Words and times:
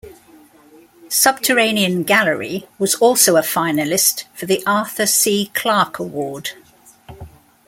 "Subterranean 1.09 2.01
Gallery" 2.01 2.67
was 2.79 2.95
also 2.95 3.35
a 3.37 3.41
finalist 3.43 4.23
for 4.33 4.47
the 4.47 4.65
Arthur 4.65 5.05
C. 5.05 5.51
Clarke 5.53 5.99
Award. 5.99 6.53